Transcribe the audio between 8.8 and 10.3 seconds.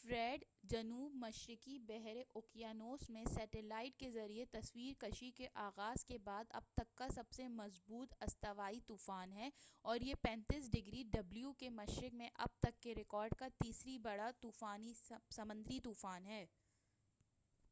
طوفان ہے، اور یہ